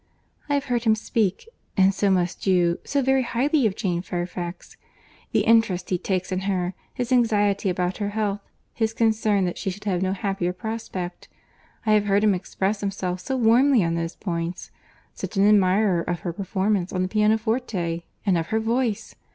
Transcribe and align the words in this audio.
I 0.49 0.55
have 0.55 0.63
heard 0.65 0.85
him 0.85 0.95
speak, 0.95 1.47
and 1.77 1.93
so 1.93 2.09
must 2.09 2.47
you, 2.47 2.79
so 2.83 3.03
very 3.03 3.21
highly 3.21 3.67
of 3.67 3.75
Jane 3.75 4.01
Fairfax! 4.01 4.75
The 5.31 5.41
interest 5.41 5.91
he 5.91 5.99
takes 5.99 6.31
in 6.31 6.39
her—his 6.39 7.11
anxiety 7.11 7.69
about 7.69 7.97
her 7.97 8.09
health—his 8.09 8.93
concern 8.93 9.45
that 9.45 9.59
she 9.59 9.69
should 9.69 9.83
have 9.83 10.01
no 10.01 10.13
happier 10.13 10.53
prospect! 10.53 11.27
I 11.85 11.91
have 11.91 12.05
heard 12.05 12.23
him 12.23 12.33
express 12.33 12.79
himself 12.81 13.19
so 13.19 13.37
warmly 13.37 13.83
on 13.83 13.93
those 13.93 14.15
points!—Such 14.15 15.37
an 15.37 15.47
admirer 15.47 16.01
of 16.01 16.21
her 16.21 16.33
performance 16.33 16.91
on 16.91 17.03
the 17.03 17.07
pianoforte, 17.07 18.01
and 18.25 18.37
of 18.39 18.47
her 18.47 18.59
voice! 18.59 19.13